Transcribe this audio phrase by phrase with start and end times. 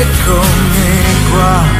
[0.00, 1.79] eccomi qua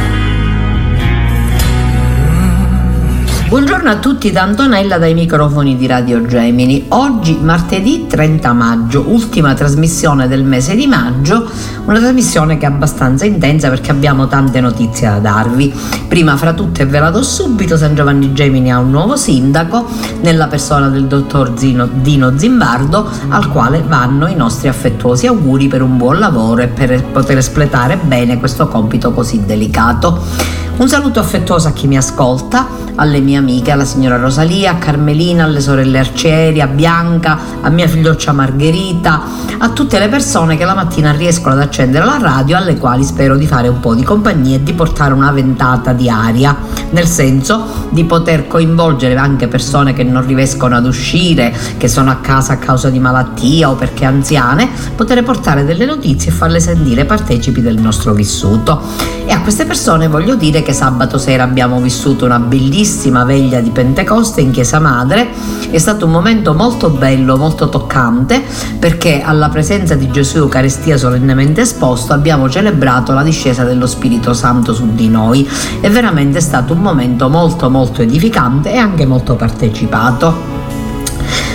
[3.51, 6.85] Buongiorno a tutti da Antonella dai microfoni di Radio Gemini.
[6.87, 11.51] Oggi martedì 30 maggio, ultima trasmissione del mese di maggio,
[11.83, 15.73] una trasmissione che è abbastanza intensa perché abbiamo tante notizie da darvi.
[16.07, 19.85] Prima fra tutte ve la do subito, San Giovanni Gemini ha un nuovo sindaco
[20.21, 25.81] nella persona del dottor Zino, Dino Zimbardo al quale vanno i nostri affettuosi auguri per
[25.81, 30.59] un buon lavoro e per poter espletare bene questo compito così delicato.
[30.81, 35.43] Un saluto affettuoso a chi mi ascolta, alle mie amiche, alla signora Rosalia, a Carmelina,
[35.43, 39.21] alle sorelle Arcieri, a Bianca, a mia figlioccia Margherita,
[39.59, 43.37] a tutte le persone che la mattina riescono ad accendere la radio, alle quali spero
[43.37, 46.57] di fare un po' di compagnia e di portare una ventata di aria,
[46.89, 52.15] nel senso di poter coinvolgere anche persone che non riescono ad uscire, che sono a
[52.15, 57.05] casa a causa di malattia o perché anziane, poter portare delle notizie e farle sentire
[57.05, 58.81] partecipi del nostro vissuto.
[59.25, 63.69] E a queste persone voglio dire che sabato sera abbiamo vissuto una bellissima veglia di
[63.69, 65.29] Pentecoste in Chiesa Madre.
[65.69, 68.43] È stato un momento molto bello, molto toccante,
[68.79, 74.73] perché alla presenza di Gesù Eucaristia solennemente esposto abbiamo celebrato la discesa dello Spirito Santo
[74.73, 75.47] su di noi.
[75.79, 80.50] È veramente stato un momento molto molto edificante e anche molto partecipato.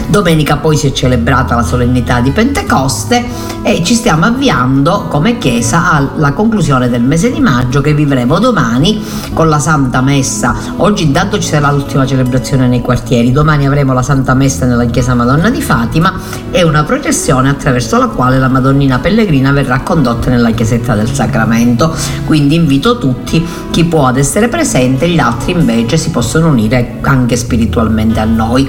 [0.09, 3.25] Domenica poi si è celebrata la solennità di Pentecoste
[3.63, 9.03] e ci stiamo avviando come Chiesa alla conclusione del mese di maggio che vivremo domani
[9.33, 10.55] con la Santa Messa.
[10.77, 15.15] Oggi intanto ci sarà l'ultima celebrazione nei quartieri, domani avremo la Santa Messa nella Chiesa
[15.15, 16.15] Madonna di Fatima
[16.51, 21.95] e una processione attraverso la quale la Madonnina Pellegrina verrà condotta nella chiesetta del Sacramento.
[22.25, 27.37] Quindi invito tutti, chi può ad essere presente, gli altri invece si possono unire anche
[27.37, 28.69] spiritualmente a noi.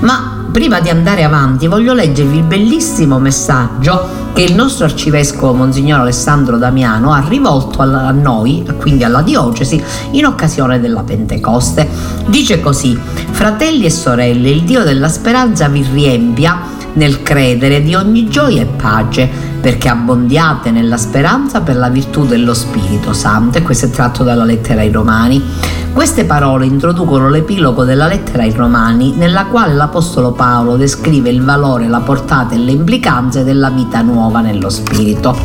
[0.00, 6.00] Ma prima di andare avanti voglio leggervi il bellissimo messaggio che il nostro arcivescovo Monsignor
[6.00, 9.82] Alessandro Damiano ha rivolto a noi, quindi alla diocesi,
[10.12, 11.88] in occasione della Pentecoste.
[12.26, 12.96] Dice così,
[13.30, 18.66] fratelli e sorelle, il Dio della speranza vi riempia nel credere di ogni gioia e
[18.66, 23.56] pace, perché abbondiate nella speranza per la virtù dello Spirito Santo.
[23.58, 25.42] E questo è tratto dalla lettera ai Romani.
[25.94, 31.88] Queste parole introducono l'epilogo della lettera ai Romani, nella quale l'Apostolo Paolo descrive il valore,
[31.88, 35.36] la portata e le implicanze della vita nuova nello Spirito.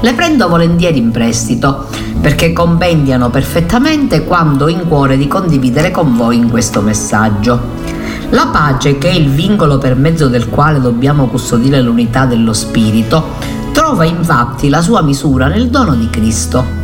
[0.00, 1.88] Le prendo volentieri in prestito
[2.20, 7.99] perché compendiano perfettamente quando ho in cuore di condividere con voi in questo messaggio.
[8.30, 13.24] La pace, che è il vincolo per mezzo del quale dobbiamo custodire l'unità dello Spirito,
[13.72, 16.78] trova infatti la sua misura nel dono di Cristo.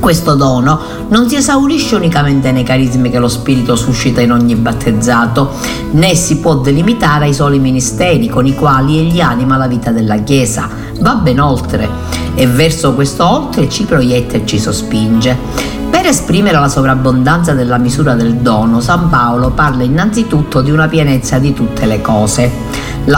[0.00, 5.50] Questo dono non si esaurisce unicamente nei carismi che lo Spirito suscita in ogni battezzato,
[5.90, 10.16] né si può delimitare ai soli ministeri con i quali egli anima la vita della
[10.16, 10.68] Chiesa,
[11.00, 11.88] va ben oltre
[12.34, 15.76] e verso questo oltre ci proietta e ci sospinge.
[15.90, 21.38] Per esprimere la sovrabbondanza della misura del dono, San Paolo parla innanzitutto di una pienezza
[21.38, 22.50] di tutte le cose,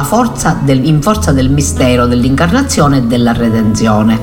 [0.03, 4.19] forza del, in forza del mistero dell'incarnazione e della redenzione.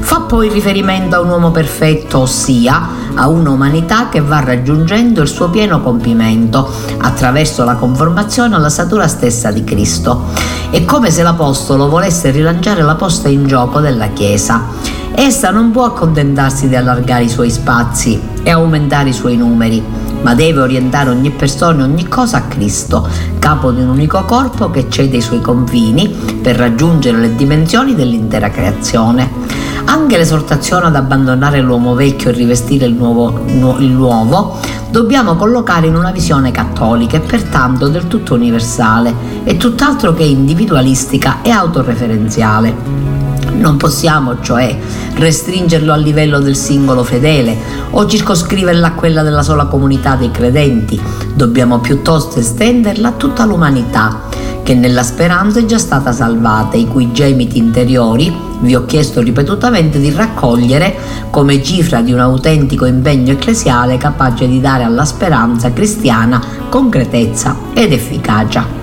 [0.00, 5.50] Fa poi riferimento a un uomo perfetto, ossia a un'umanità che va raggiungendo il suo
[5.50, 10.24] pieno compimento attraverso la conformazione alla statura stessa di Cristo.
[10.70, 14.98] È come se l'Apostolo volesse rilanciare la posta in gioco della Chiesa.
[15.14, 19.82] Essa non può accontentarsi di allargare i suoi spazi e aumentare i suoi numeri,
[20.22, 23.06] ma deve orientare ogni persona e ogni cosa a Cristo,
[23.38, 28.50] capo di un unico corpo che cede i suoi confini per raggiungere le dimensioni dell'intera
[28.50, 29.28] creazione.
[29.84, 33.44] Anche l'esortazione ad abbandonare l'uomo vecchio e rivestire il nuovo,
[33.78, 34.58] il nuovo
[34.90, 39.12] dobbiamo collocare in una visione cattolica e pertanto del tutto universale
[39.44, 43.09] e tutt'altro che individualistica e autoreferenziale.
[43.60, 44.74] Non possiamo, cioè,
[45.16, 47.54] restringerlo al livello del singolo fedele
[47.90, 50.98] o circoscriverla a quella della sola comunità dei credenti.
[51.34, 54.28] Dobbiamo piuttosto estenderla a tutta l'umanità
[54.62, 59.98] che nella speranza è già stata salvata, i cui gemiti interiori vi ho chiesto ripetutamente
[59.98, 60.96] di raccogliere
[61.28, 67.92] come cifra di un autentico impegno ecclesiale capace di dare alla speranza cristiana concretezza ed
[67.92, 68.79] efficacia.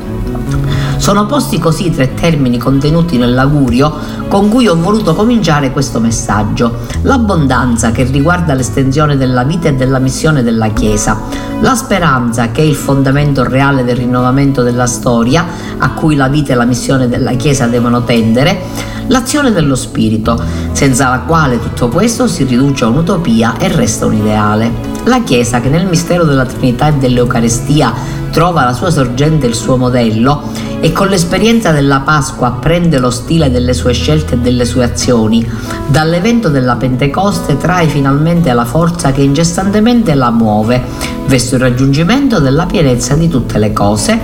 [0.97, 3.93] Sono posti così i tre termini contenuti nell'augurio
[4.27, 6.79] con cui ho voluto cominciare questo messaggio.
[7.03, 11.21] L'abbondanza che riguarda l'estensione della vita e della missione della Chiesa,
[11.61, 15.45] la speranza che è il fondamento reale del rinnovamento della storia
[15.77, 18.61] a cui la vita e la missione della Chiesa devono tendere,
[19.07, 20.41] l'azione dello Spirito,
[20.71, 24.95] senza la quale tutto questo si riduce a un'utopia e resta un ideale.
[25.05, 27.93] La Chiesa che nel mistero della Trinità e dell'Eucarestia
[28.29, 30.43] trova la sua sorgente e il suo modello
[30.79, 35.49] e con l'esperienza della Pasqua prende lo stile delle sue scelte e delle sue azioni,
[35.87, 40.81] dall'evento della Pentecoste trae finalmente la forza che incessantemente la muove
[41.25, 44.19] verso il raggiungimento della pienezza di tutte le cose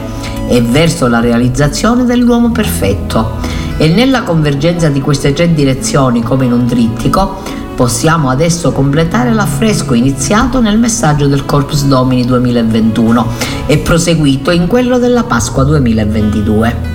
[0.48, 3.42] e verso la realizzazione dell'uomo perfetto.
[3.78, 7.42] E nella convergenza di queste tre direzioni, come in un trittico,
[7.76, 13.28] Possiamo adesso completare l'affresco iniziato nel messaggio del Corpus Domini 2021
[13.66, 16.92] e proseguito in quello della Pasqua 2022.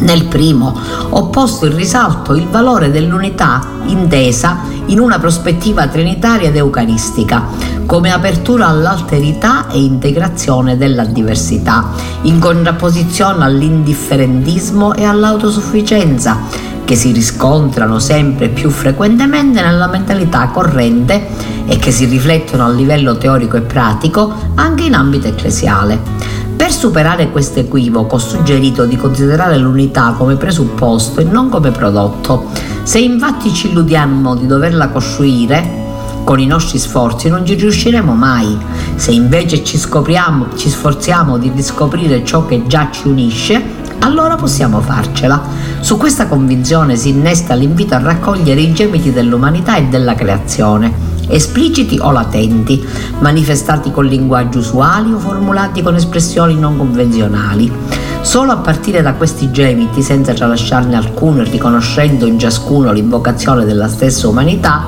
[0.00, 0.78] Nel primo
[1.08, 7.46] ho posto in risalto il valore dell'unità intesa in una prospettiva trinitaria ed eucaristica,
[7.86, 11.88] come apertura all'alterità e integrazione della diversità,
[12.22, 21.26] in contrapposizione all'indifferentismo e all'autosufficienza che si riscontrano sempre più frequentemente nella mentalità corrente
[21.66, 26.00] e che si riflettono a livello teorico e pratico anche in ambito ecclesiale.
[26.56, 32.50] Per superare questo equivoco ho suggerito di considerare l'unità come presupposto e non come prodotto.
[32.84, 35.80] Se infatti ci illudiamo di doverla costruire,
[36.24, 38.56] con i nostri sforzi non ci riusciremo mai.
[38.94, 43.60] Se invece ci, ci sforziamo di riscoprire ciò che già ci unisce,
[44.02, 45.40] allora possiamo farcela.
[45.80, 50.92] Su questa convinzione si innesta l'invito a raccogliere i gemiti dell'umanità e della creazione,
[51.28, 52.84] espliciti o latenti,
[53.20, 57.72] manifestati con linguaggi usuali o formulati con espressioni non convenzionali.
[58.20, 63.88] Solo a partire da questi gemiti, senza tralasciarne alcuno e riconoscendo in ciascuno l'invocazione della
[63.88, 64.84] stessa umanità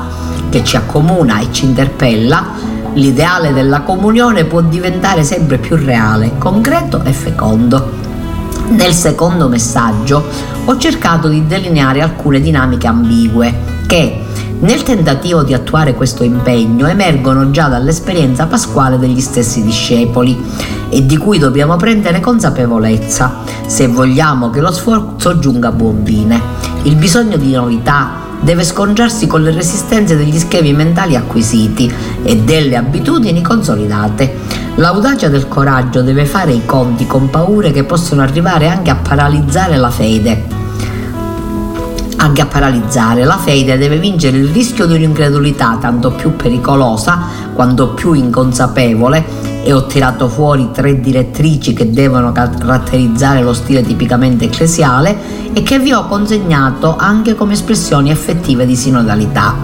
[0.48, 2.44] che ci accomuna e ci interpella,
[2.94, 8.03] l'ideale della comunione può diventare sempre più reale, concreto e fecondo.
[8.68, 10.24] Nel secondo messaggio
[10.64, 13.54] ho cercato di delineare alcune dinamiche ambigue
[13.86, 14.20] che,
[14.60, 20.42] nel tentativo di attuare questo impegno, emergono già dall'esperienza pasquale degli stessi discepoli
[20.88, 26.40] e di cui dobbiamo prendere consapevolezza se vogliamo che lo sforzo giunga a buon fine.
[26.84, 32.76] Il bisogno di novità deve scontrarsi con le resistenze degli schemi mentali acquisiti e delle
[32.76, 34.62] abitudini consolidate.
[34.76, 39.76] L'audacia del coraggio deve fare i conti con paure che possono arrivare anche a paralizzare
[39.76, 40.62] la fede.
[42.16, 47.20] Anche a paralizzare la fede deve vincere il rischio di un'incredulità tanto più pericolosa
[47.54, 54.46] quanto più inconsapevole e ho tirato fuori tre direttrici che devono caratterizzare lo stile tipicamente
[54.46, 59.54] ecclesiale e che vi ho consegnato anche come espressioni effettive di sinodalità.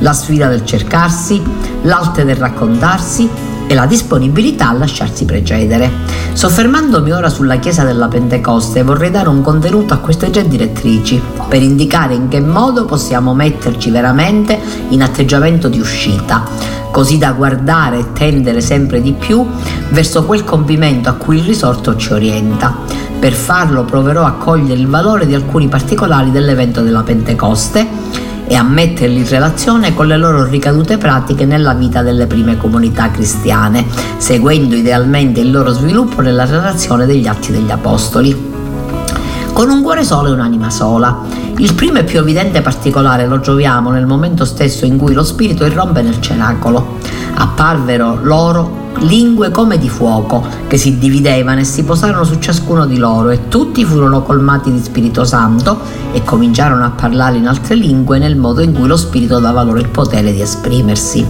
[0.00, 1.42] La sfida del cercarsi,
[1.82, 5.90] l'arte del raccontarsi e la disponibilità a lasciarsi precedere.
[6.32, 11.62] Soffermandomi ora sulla Chiesa della Pentecoste vorrei dare un contenuto a queste tre direttrici per
[11.62, 14.58] indicare in che modo possiamo metterci veramente
[14.88, 16.44] in atteggiamento di uscita,
[16.90, 19.46] così da guardare e tendere sempre di più
[19.90, 22.74] verso quel compimento a cui il risorto ci orienta.
[23.18, 27.97] Per farlo proverò a cogliere il valore di alcuni particolari dell'evento della Pentecoste
[28.48, 33.10] e a metterli in relazione con le loro ricadute pratiche nella vita delle prime comunità
[33.10, 33.84] cristiane,
[34.16, 38.56] seguendo idealmente il loro sviluppo nella relazione degli atti degli Apostoli.
[39.52, 41.20] Con un cuore solo e un'anima sola.
[41.58, 45.64] Il primo e più evidente particolare lo troviamo nel momento stesso in cui lo Spirito
[45.64, 46.98] irrompe nel cenacolo.
[47.34, 52.96] Apparvero loro lingue come di fuoco, che si dividevano e si posarono su ciascuno di
[52.96, 55.78] loro, e tutti furono colmati di Spirito Santo
[56.12, 59.78] e cominciarono a parlare in altre lingue nel modo in cui lo Spirito dava loro
[59.78, 61.26] il potere di esprimersi.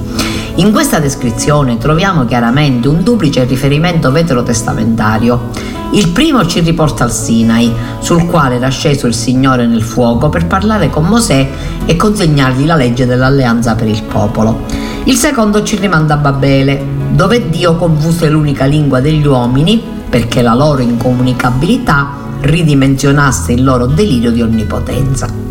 [0.56, 5.50] In questa descrizione troviamo chiaramente un duplice riferimento veterotestamentario.
[5.92, 10.46] Il primo ci riporta al Sinai, sul quale era sceso il Signore nel fuoco per
[10.46, 11.48] parlare con Mosè
[11.86, 14.64] e consegnargli la legge dell'alleanza per il popolo.
[15.04, 20.54] Il secondo ci rimanda a Babele, dove Dio confuse l'unica lingua degli uomini perché la
[20.54, 25.47] loro incomunicabilità ridimensionasse il loro delirio di onnipotenza.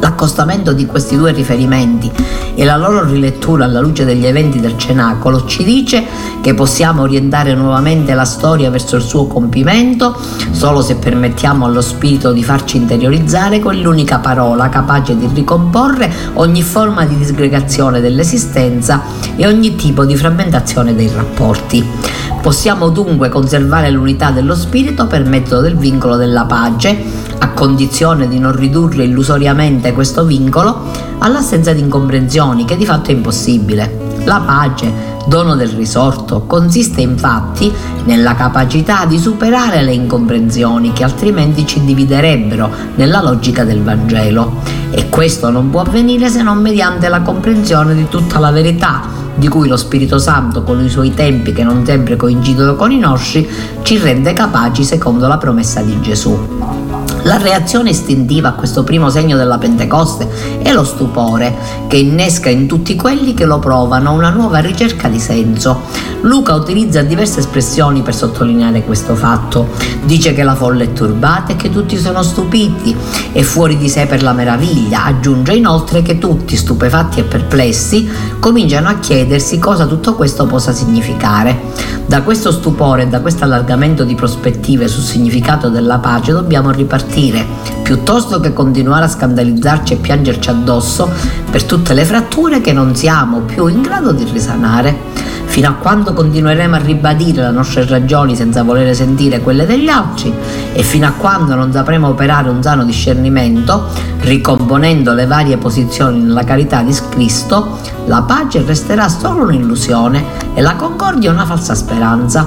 [0.00, 2.10] L'accostamento di questi due riferimenti
[2.54, 6.04] e la loro rilettura alla luce degli eventi del cenacolo ci dice
[6.40, 10.16] che possiamo orientare nuovamente la storia verso il suo compimento
[10.50, 17.04] solo se permettiamo allo spirito di farci interiorizzare quell'unica parola capace di ricomporre ogni forma
[17.04, 19.02] di disgregazione dell'esistenza
[19.36, 21.86] e ogni tipo di frammentazione dei rapporti.
[22.48, 26.98] Possiamo dunque conservare l'unità dello spirito per mezzo del vincolo della pace
[27.40, 33.12] a condizione di non ridurre illusoriamente questo vincolo all'assenza di incomprensioni, che di fatto è
[33.12, 34.14] impossibile.
[34.24, 34.90] La pace,
[35.26, 37.70] dono del risorto, consiste infatti
[38.04, 44.62] nella capacità di superare le incomprensioni che altrimenti ci dividerebbero nella logica del Vangelo.
[44.90, 49.48] E questo non può avvenire se non mediante la comprensione di tutta la verità di
[49.48, 53.48] cui lo Spirito Santo, con i suoi tempi che non sempre coincidono con i nostri,
[53.82, 56.97] ci rende capaci secondo la promessa di Gesù.
[57.28, 60.26] La reazione istintiva a questo primo segno della Pentecoste
[60.62, 61.54] è lo stupore,
[61.86, 65.78] che innesca in tutti quelli che lo provano una nuova ricerca di senso.
[66.22, 69.68] Luca utilizza diverse espressioni per sottolineare questo fatto.
[70.04, 72.96] Dice che la folla è turbata e che tutti sono stupiti
[73.32, 75.04] e fuori di sé per la meraviglia.
[75.04, 78.08] Aggiunge inoltre che tutti, stupefatti e perplessi,
[78.40, 81.96] cominciano a chiedersi cosa tutto questo possa significare.
[82.06, 87.16] Da questo stupore e da questo allargamento di prospettive sul significato della pace dobbiamo ripartire
[87.18, 87.44] partire,
[87.82, 91.10] piuttosto che continuare a scandalizzarci e piangerci addosso
[91.50, 95.26] per tutte le fratture che non siamo più in grado di risanare.
[95.46, 100.32] Fino a quando continueremo a ribadire le nostre ragioni senza volere sentire quelle degli altri
[100.72, 103.86] e fino a quando non sapremo operare un sano discernimento,
[104.20, 110.22] ricomponendo le varie posizioni nella carità di Cristo, la pace resterà solo un'illusione
[110.54, 112.46] e la concordia una falsa speranza.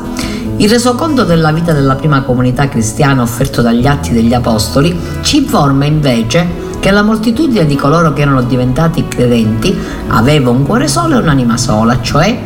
[0.61, 5.85] Il resoconto della vita della prima comunità cristiana offerto dagli Atti degli Apostoli ci informa
[5.85, 6.47] invece
[6.79, 9.75] che la moltitudine di coloro che erano diventati credenti
[10.09, 12.37] aveva un cuore solo e un'anima sola, cioè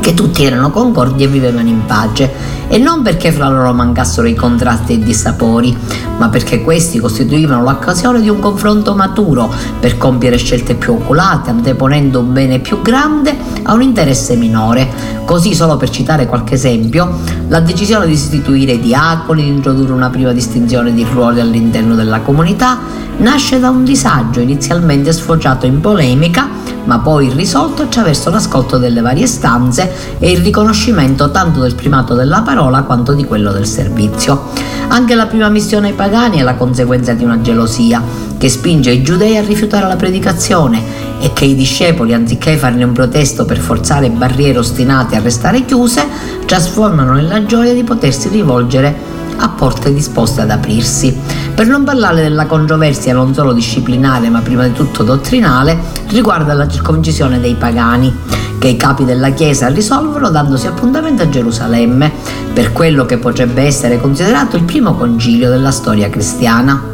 [0.00, 2.32] che tutti erano concordi e vivevano in pace,
[2.68, 5.76] e non perché fra loro mancassero i contrasti e i dissapori,
[6.18, 12.20] ma perché questi costituivano l'occasione di un confronto maturo per compiere scelte più oculate, anteponendo
[12.20, 15.12] un bene più grande a un interesse minore.
[15.24, 17.18] Così, solo per citare qualche esempio,
[17.48, 22.20] la decisione di istituire i diaconi, di introdurre una prima distinzione di ruoli all'interno della
[22.20, 22.78] comunità,
[23.18, 26.48] nasce da un disagio inizialmente sfociato in polemica
[26.84, 32.42] ma poi risolto attraverso l'ascolto delle varie stanze e il riconoscimento tanto del primato della
[32.42, 34.50] parola quanto di quello del servizio.
[34.88, 38.02] Anche la prima missione ai pagani è la conseguenza di una gelosia
[38.36, 40.82] che spinge i giudei a rifiutare la predicazione
[41.20, 46.06] e che i discepoli, anziché farne un protesto per forzare barriere ostinate a restare chiuse,
[46.44, 48.94] trasformano nella gioia di potersi rivolgere
[49.36, 51.16] a porte disposte ad aprirsi.
[51.54, 56.66] Per non parlare della controversia non solo disciplinare ma prima di tutto dottrinale, riguarda la
[56.66, 58.12] circoncisione dei pagani,
[58.58, 62.10] che i capi della Chiesa risolvono dandosi appuntamento a Gerusalemme,
[62.52, 66.92] per quello che potrebbe essere considerato il primo concilio della storia cristiana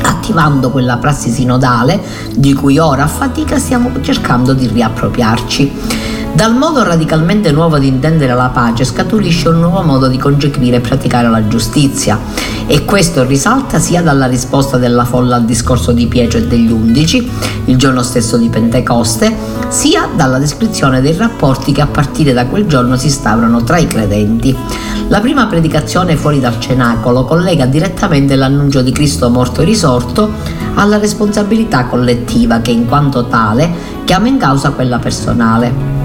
[0.00, 2.00] attivando quella prassi sinodale
[2.34, 6.07] di cui ora a fatica stiamo cercando di riappropriarci.
[6.34, 10.80] Dal modo radicalmente nuovo di intendere la pace scaturisce un nuovo modo di concepire e
[10.80, 12.18] praticare la giustizia
[12.66, 17.28] e questo risalta sia dalla risposta della folla al discorso di Pietro e degli undici,
[17.64, 19.34] il giorno stesso di Pentecoste,
[19.68, 23.86] sia dalla descrizione dei rapporti che a partire da quel giorno si instaurano tra i
[23.86, 24.54] credenti.
[25.08, 30.30] La prima predicazione fuori dal cenacolo collega direttamente l'annuncio di Cristo morto e risorto
[30.74, 33.70] alla responsabilità collettiva che in quanto tale
[34.04, 35.97] chiama in causa quella personale.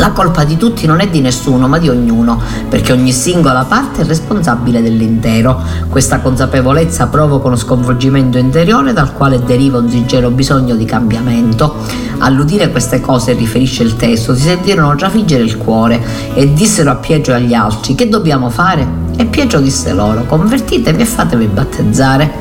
[0.00, 2.40] La colpa di tutti non è di nessuno, ma di ognuno,
[2.70, 5.62] perché ogni singola parte è responsabile dell'intero.
[5.90, 11.76] Questa consapevolezza provoca uno sconvolgimento interiore dal quale deriva un sincero bisogno di cambiamento.
[12.16, 16.02] All'udire queste cose, riferisce il testo, si sentirono trafiggere il cuore
[16.32, 19.09] e dissero a Pietro e agli altri: Che dobbiamo fare?
[19.20, 22.32] E Pietro disse loro: Convertitevi e fatevi battezzare.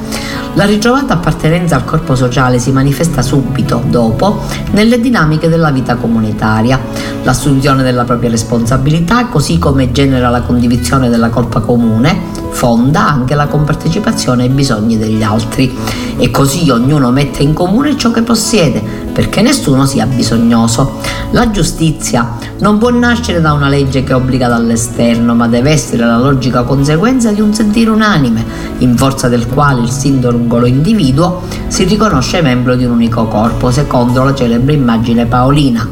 [0.53, 6.79] La ritrovata appartenenza al corpo sociale si manifesta subito dopo nelle dinamiche della vita comunitaria.
[7.23, 12.17] L'assunzione della propria responsabilità, così come genera la condivisione della colpa comune,
[12.49, 15.75] fonda anche la compartecipazione ai bisogni degli altri
[16.17, 18.81] e così ognuno mette in comune ciò che possiede
[19.13, 20.99] perché nessuno sia bisognoso.
[21.31, 26.17] La giustizia non può nascere da una legge che obbliga dall'esterno, ma deve essere la
[26.17, 28.43] logica conseguenza di un sentire unanime,
[28.79, 34.23] in forza del quale il singolo individuo si riconosce membro di un unico corpo, secondo
[34.23, 35.87] la celebre immagine paolina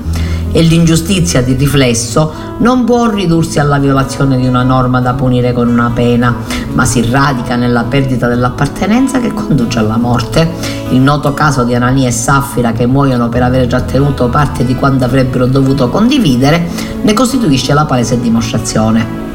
[0.52, 5.68] e l'ingiustizia di riflesso non può ridursi alla violazione di una norma da punire con
[5.68, 6.36] una pena,
[6.74, 10.50] ma si radica nella perdita dell'appartenenza che conduce alla morte.
[10.90, 15.06] Il noto caso di Anania e Saffira che muoiono per aver trattenuto parte di quanto
[15.06, 16.68] avrebbero dovuto condividere
[17.02, 19.27] ne costituisce la palese dimostrazione.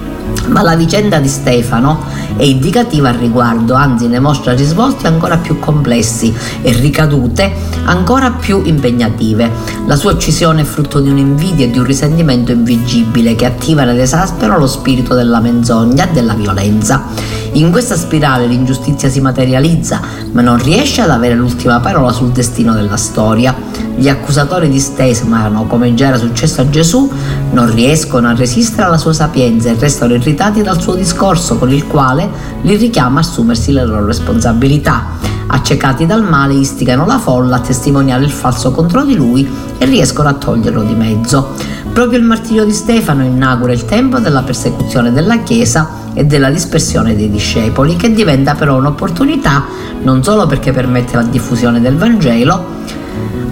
[0.49, 2.05] Ma la vicenda di Stefano
[2.37, 7.53] è indicativa al riguardo, anzi ne mostra risvolti ancora più complessi e ricadute
[7.85, 9.51] ancora più impegnative.
[9.87, 14.01] La sua uccisione è frutto di un'invidia e di un risentimento invincibile che attivano ed
[14.01, 17.05] esasperano lo spirito della menzogna e della violenza.
[17.53, 20.01] In questa spirale l'ingiustizia si materializza,
[20.33, 23.55] ma non riesce ad avere l'ultima parola sul destino della storia.
[23.95, 27.11] Gli accusatori di Stefano, come già era successo a Gesù,
[27.53, 31.87] non riescono a resistere alla sua sapienza e restano irritati dal suo discorso con il
[31.87, 32.29] quale
[32.63, 35.31] li richiama a assumersi le loro responsabilità.
[35.47, 39.47] Accecati dal male, istigano la folla a testimoniare il falso contro di lui
[39.77, 41.55] e riescono a toglierlo di mezzo.
[41.93, 47.15] Proprio il martirio di Stefano inaugura il tempo della persecuzione della Chiesa e della dispersione
[47.15, 49.65] dei discepoli, che diventa però un'opportunità
[50.03, 52.65] non solo perché permette la diffusione del Vangelo,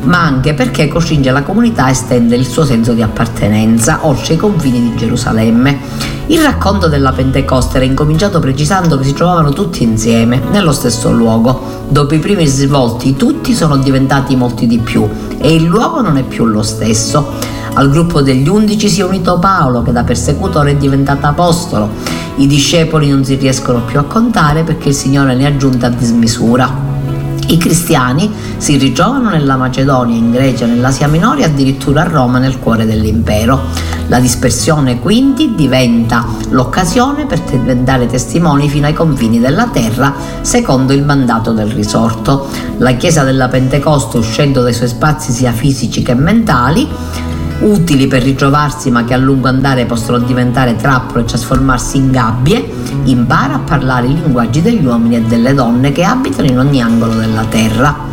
[0.03, 4.37] ma anche perché costringe la comunità a estendere il suo senso di appartenenza oltre i
[4.37, 5.79] confini di Gerusalemme.
[6.27, 11.85] Il racconto della Pentecoste era incominciato precisando che si trovavano tutti insieme, nello stesso luogo.
[11.89, 16.23] Dopo i primi svolti, tutti sono diventati molti di più e il luogo non è
[16.23, 17.33] più lo stesso.
[17.75, 21.89] Al gruppo degli undici si è unito Paolo, che da persecutore è diventato apostolo.
[22.37, 25.91] I discepoli non si riescono più a contare perché il Signore ne ha aggiunta a
[25.91, 26.90] dismisura.
[27.51, 32.61] I cristiani si ritrovano nella Macedonia, in Grecia, nell'Asia Minore e addirittura a Roma nel
[32.61, 33.61] cuore dell'impero.
[34.07, 41.03] La dispersione quindi diventa l'occasione per diventare testimoni fino ai confini della terra secondo il
[41.03, 42.47] mandato del risorto.
[42.79, 46.89] La Chiesa della Pentecoste uscendo dai suoi spazi sia fisici che mentali
[47.61, 52.69] utili per ritrovarsi ma che a lungo andare possono diventare trappole e trasformarsi in gabbie,
[53.05, 57.15] impara a parlare i linguaggi degli uomini e delle donne che abitano in ogni angolo
[57.15, 58.10] della terra.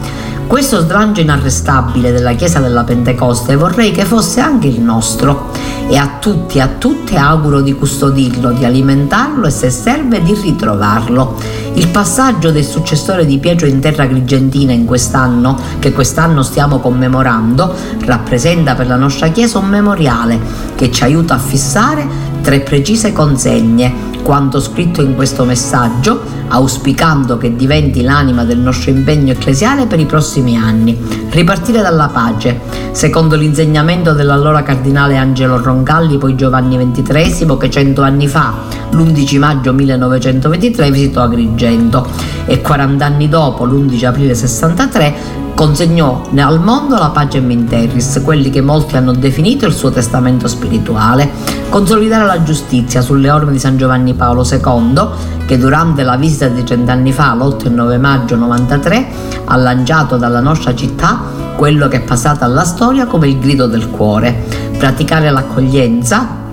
[0.47, 5.51] Questo slancio inarrestabile della Chiesa della Pentecoste vorrei che fosse anche il nostro
[5.89, 10.33] e a tutti e a tutte auguro di custodirlo, di alimentarlo e se serve di
[10.33, 11.35] ritrovarlo.
[11.73, 17.75] Il passaggio del successore di Pietro in terra grigentina in quest'anno, che quest'anno stiamo commemorando,
[18.05, 20.39] rappresenta per la nostra Chiesa un memoriale
[20.75, 22.07] che ci aiuta a fissare
[22.41, 29.31] tre precise consegne quanto scritto in questo messaggio, auspicando che diventi l'anima del nostro impegno
[29.31, 30.97] ecclesiale per i prossimi anni.
[31.29, 32.59] Ripartire dalla pace,
[32.91, 38.53] secondo l'insegnamento dell'allora cardinale Angelo Roncalli, poi Giovanni XXIII, che cento anni fa,
[38.89, 42.05] l'11 maggio 1923, visitò Agrigento
[42.47, 48.51] e 40 anni dopo, l'11 aprile 63, consegnò al mondo la pace in terris, quelli
[48.51, 51.31] che molti hanno definito il suo testamento spirituale,
[51.69, 55.07] consolidare la giustizia sulle orme di San Giovanni Paolo II,
[55.47, 59.07] che durante la visita di cent'anni fa, l'8 e 9 maggio 93,
[59.45, 61.21] ha lanciato dalla nostra città
[61.55, 64.43] quello che è passato alla storia come il grido del cuore,
[64.77, 66.45] praticare l'accoglienza,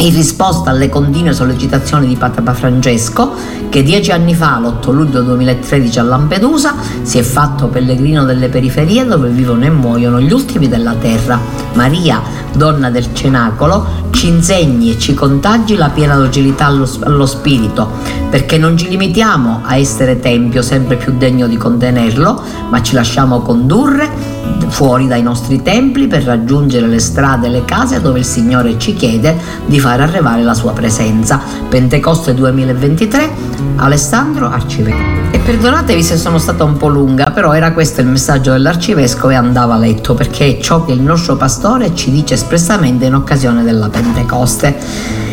[0.00, 3.34] in risposta alle continue sollecitazioni di Papa Francesco,
[3.68, 9.04] che dieci anni fa, l'8 luglio 2013 a Lampedusa, si è fatto pellegrino delle periferie
[9.04, 11.38] dove vivono e muoiono gli ultimi della terra.
[11.74, 17.90] Maria, donna del cenacolo, ci insegni e ci contagi la piena docilità allo, allo spirito,
[18.30, 23.40] perché non ci limitiamo a essere tempio sempre più degno di contenerlo, ma ci lasciamo
[23.40, 24.39] condurre
[24.70, 28.94] fuori dai nostri templi per raggiungere le strade e le case dove il Signore ci
[28.94, 29.36] chiede
[29.66, 31.40] di far arrivare la sua presenza.
[31.68, 33.30] Pentecoste 2023,
[33.76, 35.28] Alessandro Arcivescovo.
[35.32, 39.34] E perdonatevi se sono stata un po' lunga, però era questo il messaggio dell'arcivescovo e
[39.34, 43.88] andava letto perché è ciò che il nostro pastore ci dice espressamente in occasione della
[43.88, 44.76] Pentecoste.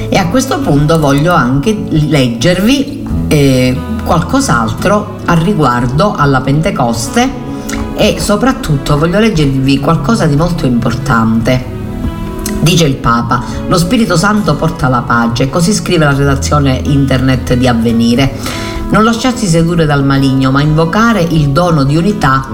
[0.10, 7.46] E a questo punto voglio anche leggervi eh, qualcos'altro a riguardo alla Pentecoste
[7.98, 11.76] e soprattutto voglio leggervi qualcosa di molto importante.
[12.60, 17.68] Dice il Papa, lo Spirito Santo porta la pace, così scrive la redazione internet di
[17.68, 18.36] Avvenire.
[18.90, 22.48] Non lasciarsi sedurre dal maligno, ma invocare il dono di unità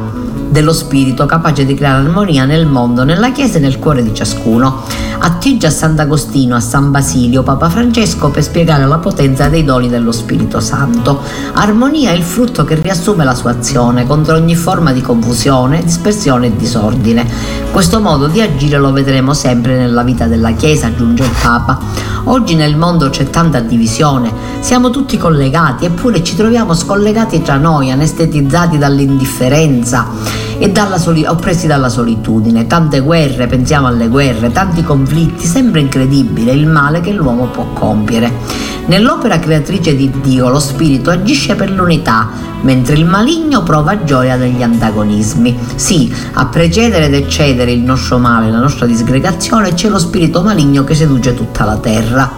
[0.53, 4.83] dello Spirito capace di creare armonia nel mondo, nella Chiesa e nel cuore di ciascuno.
[5.17, 10.11] Attinge a Sant'Agostino, a San Basilio, Papa Francesco per spiegare la potenza dei doni dello
[10.11, 11.21] Spirito Santo.
[11.53, 16.47] Armonia è il frutto che riassume la sua azione contro ogni forma di confusione, dispersione
[16.47, 17.27] e disordine.
[17.71, 21.79] Questo modo di agire lo vedremo sempre nella vita della Chiesa, aggiunge il Papa.
[22.25, 27.89] Oggi nel mondo c'è tanta divisione, siamo tutti collegati eppure ci troviamo scollegati tra noi,
[27.89, 32.67] anestetizzati dall'indifferenza e dalla soli- oppressi dalla solitudine.
[32.67, 38.61] Tante guerre, pensiamo alle guerre, tanti conflitti, sembra incredibile il male che l'uomo può compiere.
[38.85, 42.29] Nell'opera creatrice di Dio lo spirito agisce per l'unità,
[42.61, 45.57] mentre il maligno prova gioia degli antagonismi.
[45.75, 50.83] Sì, a precedere ed eccedere il nostro male, la nostra disgregazione, c'è lo spirito maligno
[50.83, 52.31] che seduce tutta la terra.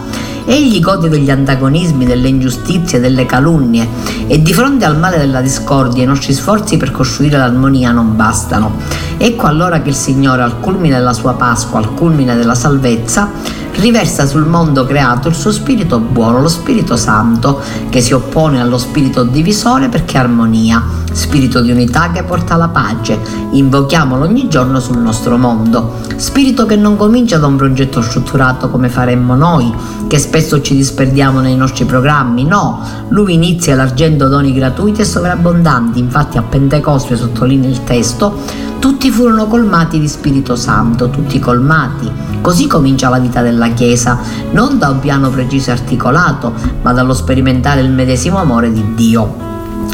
[0.46, 3.86] Egli gode degli antagonismi, delle ingiustizie, delle calunnie
[4.28, 8.76] e di fronte al male della discordia i nostri sforzi per costruire l'armonia non bastano.
[9.18, 13.30] Ecco allora che il Signore al culmine della sua Pasqua, al culmine della salvezza,
[13.76, 18.78] riversa sul mondo creato il suo spirito buono, lo Spirito Santo, che si oppone allo
[18.78, 23.18] spirito divisore perché è armonia, spirito di unità che porta la pace.
[23.52, 25.98] Invochiamolo ogni giorno sul nostro mondo.
[26.16, 29.72] Spirito che non comincia da un progetto strutturato come faremmo noi,
[30.06, 35.98] che spesso ci disperdiamo nei nostri programmi, no, lui inizia elargendo doni gratuiti e sovrabbondanti,
[35.98, 38.38] infatti a Pentecoste, sottolinea il testo,
[38.78, 42.25] tutti furono colmati di Spirito Santo, tutti colmati.
[42.46, 44.20] Così comincia la vita della Chiesa,
[44.52, 49.34] non da un piano preciso e articolato, ma dallo sperimentare il medesimo amore di Dio.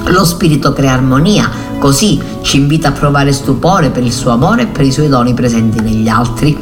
[0.09, 4.67] Lo Spirito crea armonia, così ci invita a provare stupore per il suo amore e
[4.67, 6.55] per i suoi doni presenti negli altri.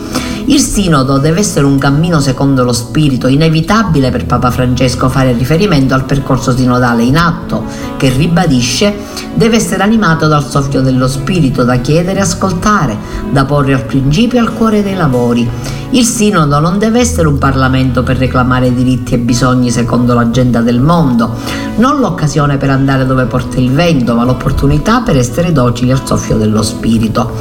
[0.44, 5.94] Il sinodo deve essere un cammino secondo lo spirito, inevitabile per Papa Francesco fare riferimento
[5.94, 7.64] al percorso sinodale in atto,
[8.00, 8.96] che ribadisce
[9.34, 12.96] deve essere animato dal soffio dello spirito, da chiedere e ascoltare,
[13.30, 15.46] da porre al principio e al cuore dei lavori.
[15.90, 20.80] Il sinodo non deve essere un Parlamento per reclamare diritti e bisogni secondo l'agenda del
[20.80, 21.34] mondo,
[21.76, 26.38] non l'occasione per andare dove porta il vento, ma l'opportunità per essere docili al soffio
[26.38, 27.32] dello spirito.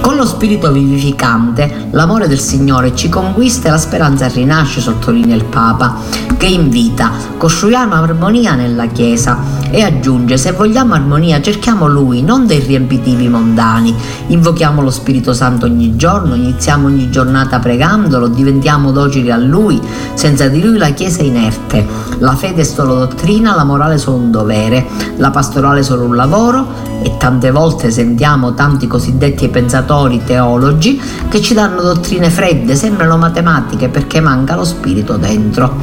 [0.00, 5.44] Con lo spirito vivificante, l'amore del Signore ci conquista e la speranza rinasce, sottolinea il
[5.44, 5.96] Papa,
[6.36, 9.38] che invita, costruiamo armonia nella Chiesa
[9.70, 13.94] e aggiunge, se vogliamo armonia cerchiamo Lui, non dei riempitivi mondani,
[14.28, 19.80] invochiamo lo Spirito Santo ogni giorno, iniziamo ogni giornata pregandolo, diventiamo docili a Lui,
[20.14, 21.86] senza di Lui la Chiesa è inerte,
[22.18, 26.04] la fede è solo dottrina, la morale è solo un dovere, la pastorale è solo
[26.04, 32.74] un lavoro e tante volte sentiamo tanti cosiddetti pensatori teologi che ci danno dottrine fredde,
[32.74, 35.74] sembrano matematiche perché manca lo spirito dentro.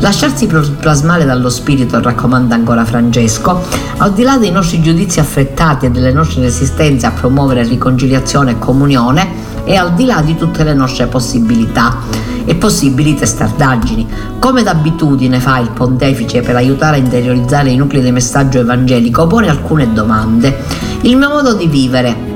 [0.00, 3.62] Lasciarsi plasmare dallo spirito, raccomanda ancora Francesco,
[3.96, 8.58] al di là dei nostri giudizi affrettati e delle nostre resistenze a promuovere riconciliazione e
[8.58, 11.96] comunione, e al di là di tutte le nostre possibilità
[12.44, 14.06] e possibili testardaggini.
[14.38, 19.48] Come d'abitudine fa il pontefice per aiutare a interiorizzare i nuclei del messaggio evangelico, pone
[19.48, 20.56] alcune domande.
[21.02, 22.33] Il mio modo di vivere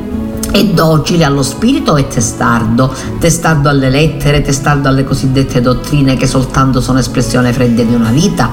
[0.51, 6.81] è docile allo spirito e testardo, testardo alle lettere, testardo alle cosiddette dottrine che soltanto
[6.81, 8.51] sono espressione fredda di una vita.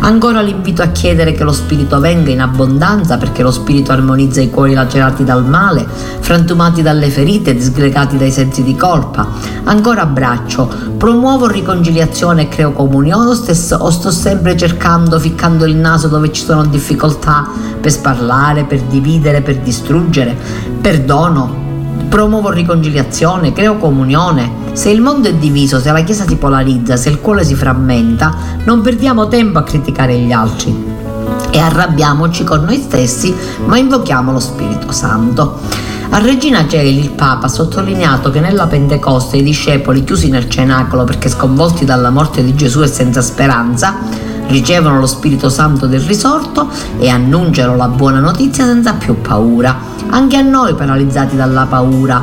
[0.00, 4.50] Ancora l'invito a chiedere che lo spirito venga in abbondanza perché lo spirito armonizza i
[4.50, 5.86] cuori lacerati dal male,
[6.20, 9.26] frantumati dalle ferite, disgregati dai sensi di colpa.
[9.64, 16.30] Ancora abbraccio, promuovo riconciliazione e creo comunione o, sto sempre cercando, ficcando il naso dove
[16.32, 17.48] ci sono difficoltà
[17.80, 20.36] per sparlare, per dividere, per distruggere.
[20.80, 21.35] Perdono,
[22.08, 24.64] promuovo riconciliazione, creo comunione.
[24.72, 28.34] Se il mondo è diviso, se la Chiesa si polarizza, se il cuore si frammenta,
[28.64, 30.94] non perdiamo tempo a criticare gli altri
[31.50, 35.58] e arrabbiamoci con noi stessi, ma invochiamo lo Spirito Santo.
[36.10, 41.04] A Regina Geli il Papa ha sottolineato che nella Pentecoste i discepoli chiusi nel cenacolo
[41.04, 43.96] perché sconvolti dalla morte di Gesù e senza speranza,
[44.48, 49.76] ricevono lo Spirito Santo del risorto e annunciano la buona notizia senza più paura.
[50.08, 52.22] Anche a noi paralizzati dalla paura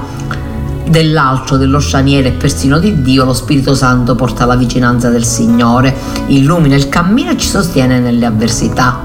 [0.88, 5.95] dell'altro, dello straniero e persino di Dio, lo Spirito Santo porta la vicinanza del Signore,
[6.27, 8.99] illumina il cammino e ci sostiene nelle avversità.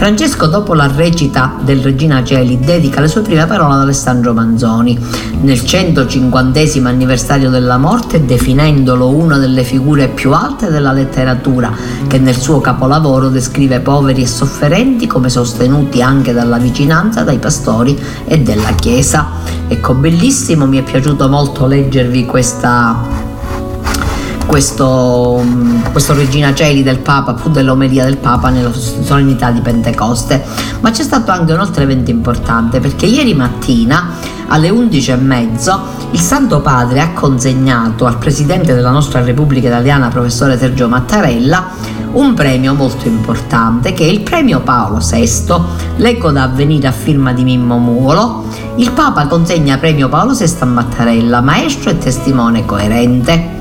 [0.00, 4.98] Francesco, dopo la recita del Regina Celi, dedica le sue prime parole ad Alessandro Manzoni.
[5.42, 11.70] Nel 150 anniversario della morte, definendolo una delle figure più alte della letteratura,
[12.06, 17.94] che nel suo capolavoro descrive poveri e sofferenti come sostenuti anche dalla vicinanza dai pastori
[18.24, 19.28] e della Chiesa.
[19.68, 23.28] Ecco, bellissimo, mi è piaciuto molto leggervi questa
[24.50, 25.40] questo,
[25.92, 30.42] questo Regina Celi del Papa, fu dell'omelia del Papa nella solennità di Pentecoste.
[30.80, 34.14] Ma c'è stato anche un altro evento importante perché ieri mattina
[34.48, 35.78] alle 11.30
[36.10, 41.68] il Santo Padre ha consegnato al Presidente della nostra Repubblica Italiana, professore Sergio Mattarella,
[42.14, 45.54] un premio molto importante che è il premio Paolo VI,
[45.98, 48.46] leggo da avvenire a firma di Mimmo Muolo.
[48.74, 53.58] Il Papa consegna premio Paolo VI a Mattarella, maestro e testimone coerente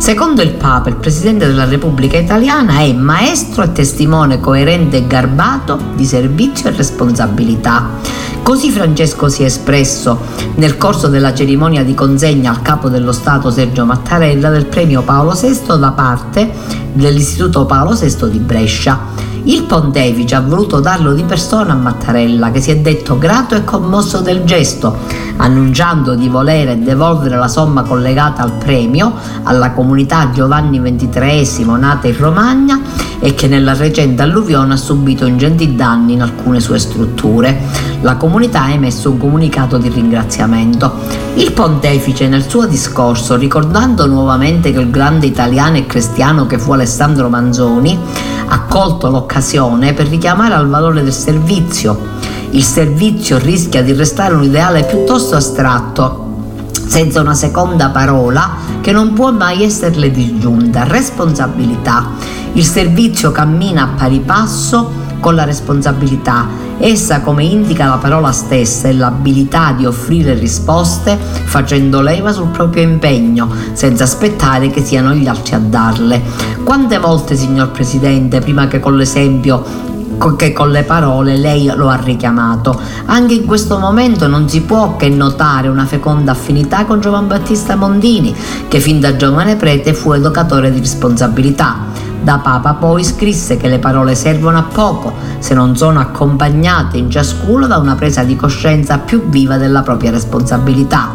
[0.00, 5.78] Secondo il Papa, il Presidente della Repubblica Italiana è maestro e testimone coerente e garbato
[5.94, 7.98] di servizio e responsabilità.
[8.42, 10.18] Così Francesco si è espresso
[10.54, 15.38] nel corso della cerimonia di consegna al capo dello Stato Sergio Mattarella del premio Paolo
[15.38, 16.50] VI da parte
[16.92, 19.28] dell'Istituto Paolo VI di Brescia.
[19.44, 23.64] Il pontefice ha voluto darlo di persona a Mattarella, che si è detto grato e
[23.64, 24.98] commosso del gesto,
[25.36, 32.16] annunciando di volere devolvere la somma collegata al premio alla comunità Giovanni XXIII nata in
[32.18, 32.80] Romagna
[33.18, 37.88] e che nella recente alluvione ha subito ingenti danni in alcune sue strutture.
[38.02, 40.92] La comunità ha emesso un comunicato di ringraziamento.
[41.34, 46.72] Il pontefice nel suo discorso, ricordando nuovamente che il grande italiano e cristiano che fu
[46.80, 47.98] Alessandro Manzoni,
[48.48, 52.18] ha colto l'occasione per richiamare al valore del servizio.
[52.50, 56.28] Il servizio rischia di restare un ideale piuttosto astratto,
[56.86, 62.12] senza una seconda parola che non può mai esserle disgiunta, responsabilità.
[62.54, 64.90] Il servizio cammina a pari passo
[65.20, 66.46] con la responsabilità.
[66.82, 72.82] Essa, come indica la parola stessa, è l'abilità di offrire risposte facendo leva sul proprio
[72.82, 76.22] impegno, senza aspettare che siano gli altri a darle.
[76.64, 79.88] Quante volte, signor Presidente, prima che con l'esempio
[80.36, 82.78] che con le parole lei lo ha richiamato.
[83.06, 87.74] Anche in questo momento non si può che notare una feconda affinità con Giovan Battista
[87.74, 88.34] Mondini,
[88.68, 92.08] che fin da giovane prete fu educatore di responsabilità.
[92.22, 97.10] Da Papa poi scrisse che le parole servono a poco se non sono accompagnate in
[97.10, 101.12] ciascuno da una presa di coscienza più viva della propria responsabilità.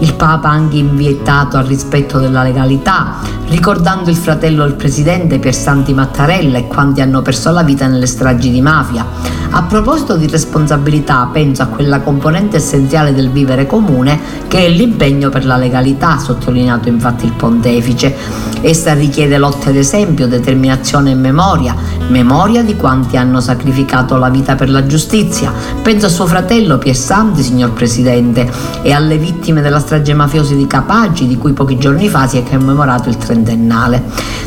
[0.00, 3.14] Il Papa ha anche invitato al rispetto della legalità,
[3.48, 8.50] ricordando il fratello del presidente Piersanti Mattarella e quanti hanno perso la vita nelle stragi
[8.50, 9.06] di mafia.
[9.48, 15.30] A proposito di responsabilità, penso a quella componente essenziale del vivere comune che è l'impegno
[15.30, 18.14] per la legalità, ha sottolineato infatti il pontefice.
[18.60, 21.74] Essa richiede lotte ad esempio, determinazione e memoria,
[22.08, 25.52] memoria di quanti hanno sacrificato la vita per la giustizia.
[25.82, 28.50] Penso a suo fratello Piersanti, signor Presidente,
[28.82, 32.42] e alle vittime della strage mafiosi di Capaci, di cui pochi giorni fa si è
[32.42, 34.02] commemorato il 30 trentennale.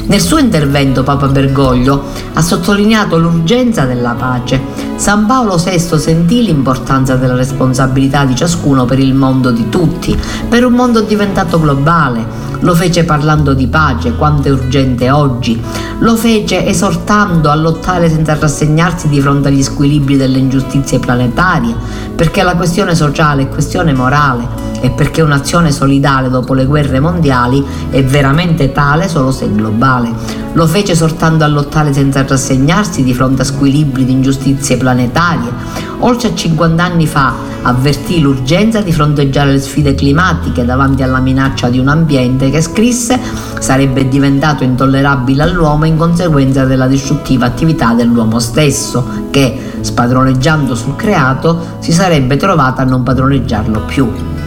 [0.07, 4.88] Nel suo intervento Papa Bergoglio ha sottolineato l'urgenza della pace.
[4.99, 10.15] San Paolo VI sentì l'importanza della responsabilità di ciascuno per il mondo di tutti,
[10.49, 12.47] per un mondo diventato globale.
[12.59, 15.59] Lo fece parlando di pace, quanto è urgente oggi.
[15.99, 21.73] Lo fece esortando a lottare senza rassegnarsi di fronte agli squilibri delle ingiustizie planetarie,
[22.13, 27.65] perché la questione sociale è questione morale e perché un'azione solidale dopo le guerre mondiali
[27.89, 30.11] è veramente tale solo se globale.
[30.53, 34.88] Lo fece esortando a lottare senza rassegnarsi di fronte a squilibri di ingiustizie planetarie.
[35.99, 41.69] Oltre a 50 anni fa avvertì l'urgenza di fronteggiare le sfide climatiche davanti alla minaccia
[41.69, 43.19] di un ambiente che scrisse
[43.59, 51.77] sarebbe diventato intollerabile all'uomo in conseguenza della distruttiva attività dell'uomo stesso, che, spadroneggiando sul creato,
[51.79, 54.38] si sarebbe trovato a non padroneggiarlo più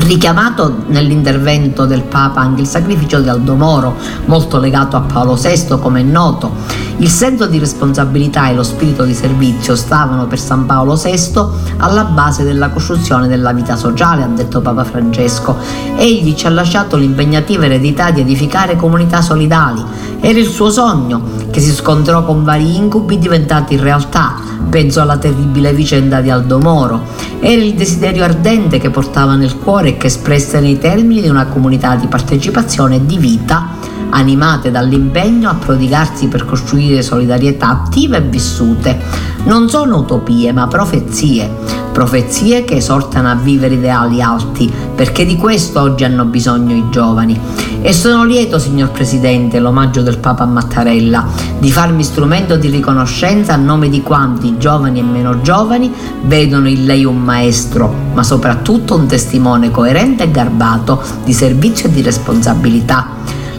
[0.00, 5.78] richiamato nell'intervento del Papa anche il sacrificio di Aldo Moro, molto legato a Paolo VI
[5.80, 6.52] come è noto.
[6.98, 11.32] Il senso di responsabilità e lo spirito di servizio stavano per San Paolo VI
[11.78, 15.56] alla base della costruzione della vita sociale, ha detto Papa Francesco.
[15.96, 19.82] Egli ci ha lasciato l'impegnativa eredità di edificare comunità solidali.
[20.20, 24.43] Era il suo sogno, che si scontrò con vari incubi diventati realtà
[24.74, 27.04] Penso alla terribile vicenda di Aldo Moro.
[27.38, 31.46] Era il desiderio ardente che portava nel cuore e che espresse nei termini di una
[31.46, 33.68] comunità di partecipazione e di vita
[34.10, 38.98] animate dall'impegno a prodigarsi per costruire solidarietà attive e vissute.
[39.44, 41.83] Non sono utopie, ma profezie.
[41.94, 47.38] Profezie che esortano a vivere ideali alti, perché di questo oggi hanno bisogno i giovani.
[47.82, 51.24] E sono lieto, signor Presidente, l'omaggio del Papa Mattarella,
[51.56, 56.84] di farmi strumento di riconoscenza a nome di quanti, giovani e meno giovani, vedono in
[56.84, 63.06] lei un maestro, ma soprattutto un testimone coerente e garbato di servizio e di responsabilità.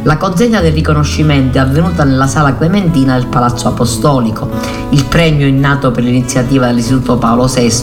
[0.05, 4.47] La consegna del riconoscimento è avvenuta nella sala Clementina del Palazzo Apostolico.
[4.91, 7.73] Il premio è nato per l'iniziativa dell'Istituto Paolo VI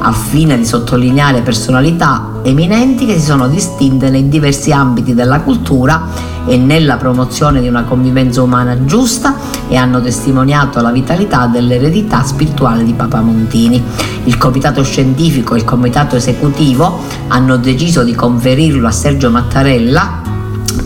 [0.00, 6.08] al fine di sottolineare personalità eminenti che si sono distinte nei diversi ambiti della cultura
[6.46, 9.36] e nella promozione di una convivenza umana giusta
[9.68, 13.80] e hanno testimoniato la vitalità dell'eredità spirituale di Papa Montini.
[14.24, 16.98] Il comitato scientifico e il comitato esecutivo
[17.28, 20.32] hanno deciso di conferirlo a Sergio Mattarella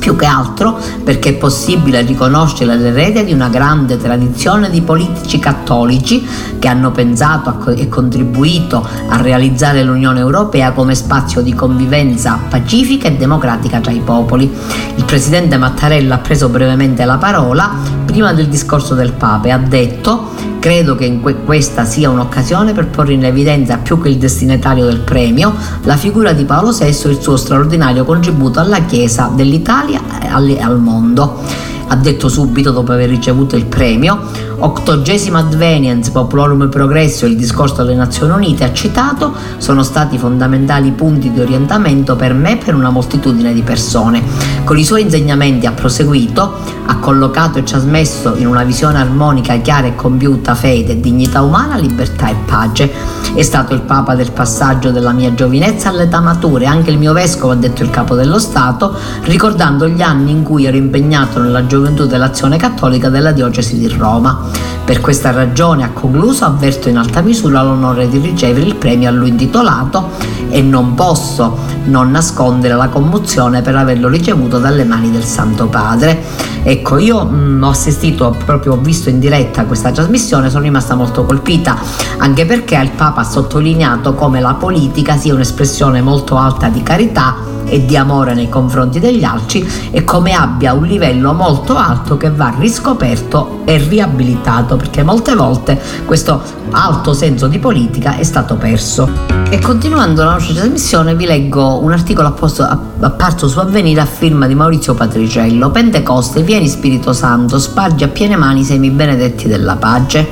[0.06, 6.24] più che altro perché è possibile riconoscere l'erede di una grande tradizione di politici cattolici
[6.60, 13.16] che hanno pensato e contribuito a realizzare l'Unione Europea come spazio di convivenza pacifica e
[13.16, 14.48] democratica tra i popoli.
[14.94, 19.58] Il presidente Mattarella ha preso brevemente la parola prima del discorso del Papa e ha
[19.58, 24.84] detto credo che que- questa sia un'occasione per porre in evidenza più che il destinatario
[24.84, 30.00] del premio la figura di Paolo VI e il suo straordinario contributo alla Chiesa dell'Italia
[30.22, 31.40] e al mondo.
[31.88, 34.18] Ha detto subito dopo aver ricevuto il premio,
[34.58, 40.90] Octogesima Advenience Populorum Progresso e il discorso delle Nazioni Unite ha citato sono stati fondamentali
[40.90, 44.22] punti di orientamento per me e per una moltitudine di persone.
[44.64, 49.86] Con i suoi insegnamenti ha proseguito, ha collocato e trasmesso in una visione armonica, chiara
[49.86, 52.90] e compiuta fede, dignità umana, libertà e pace.
[53.34, 57.12] È stato il Papa del passaggio della mia giovinezza all'età matura e anche il mio
[57.12, 61.66] vescovo, ha detto il capo dello Stato, ricordando gli anni in cui ero impegnato nella
[61.66, 64.45] gioventù gioventù dell'azione cattolica della diocesi di Roma.
[64.84, 69.12] Per questa ragione, ha concluso, avverto in alta misura l'onore di ricevere il premio a
[69.12, 70.10] lui intitolato
[70.48, 76.22] e non posso non nascondere la commozione per averlo ricevuto dalle mani del Santo Padre.
[76.68, 80.96] Ecco, io mh, mm, ho assistito, proprio ho visto in diretta questa trasmissione, sono rimasta
[80.96, 81.78] molto colpita,
[82.18, 87.36] anche perché il Papa ha sottolineato come la politica sia un'espressione molto alta di carità
[87.66, 92.30] e di amore nei confronti degli altri e come abbia un livello molto alto che
[92.30, 99.08] va riscoperto e riabilitato perché molte volte questo alto senso di politica è stato perso.
[99.48, 104.54] E continuando la nostra trasmissione vi leggo un articolo apparso su Avvenire a firma di
[104.54, 110.26] Maurizio Patriciello Pentecoste, vieni Spirito Santo, spargi a piene mani i semi benedetti della pace.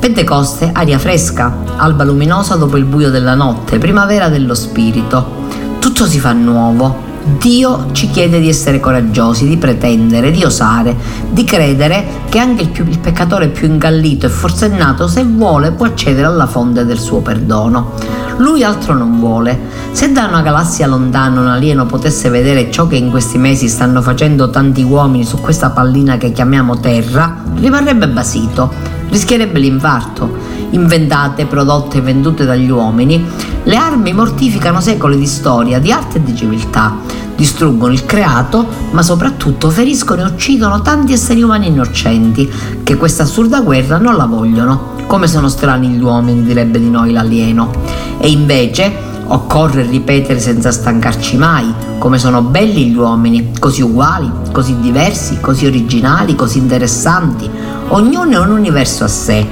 [0.00, 5.46] Pentecoste, aria fresca, alba luminosa dopo il buio della notte, primavera dello spirito
[5.78, 7.07] tutto si fa nuovo.
[7.36, 10.96] Dio ci chiede di essere coraggiosi, di pretendere, di osare,
[11.30, 15.86] di credere che anche il, più, il, peccatore più ingallito e forsennato, se vuole, può
[15.86, 17.92] accedere alla fonte del suo perdono.
[18.38, 19.58] Lui altro non vuole.
[19.92, 24.00] Se da una galassia lontana un alieno potesse vedere ciò che in questi mesi stanno
[24.00, 28.72] facendo tanti uomini su questa pallina che chiamiamo Terra, rimarrebbe basito,
[29.10, 33.24] rischierebbe l'infarto inventate, prodotte e vendute dagli uomini,
[33.64, 36.96] le armi mortificano secoli di storia, di arte e di civiltà,
[37.36, 42.50] distruggono il creato, ma soprattutto feriscono e uccidono tanti esseri umani innocenti
[42.82, 44.96] che questa assurda guerra non la vogliono.
[45.06, 47.70] Come sono strani gli uomini, direbbe di noi l'alieno.
[48.18, 54.78] E invece occorre ripetere senza stancarci mai come sono belli gli uomini, così uguali, così
[54.80, 57.48] diversi, così originali, così interessanti.
[57.88, 59.46] Ognuno è un universo a sé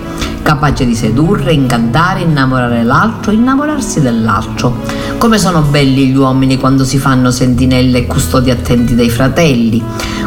[0.46, 4.76] capace di sedurre, incantare, innamorare l'altro, innamorarsi dell'altro.
[5.18, 9.82] Come sono belli gli uomini quando si fanno sentinelle e custodi attenti dei fratelli,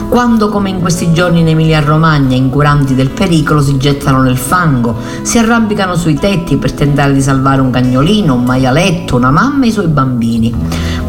[0.09, 4.97] quando come in questi giorni in Emilia Romagna, incuranti del pericolo, si gettano nel fango,
[5.21, 9.67] si arrampicano sui tetti per tentare di salvare un cagnolino, un maialetto, una mamma e
[9.67, 10.53] i suoi bambini.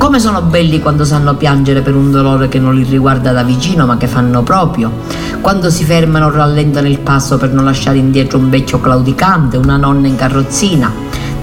[0.01, 3.85] Come sono belli quando sanno piangere per un dolore che non li riguarda da vicino
[3.85, 4.91] ma che fanno proprio.
[5.43, 9.77] Quando si fermano o rallentano il passo per non lasciare indietro un vecchio claudicante, una
[9.77, 10.91] nonna in carrozzina.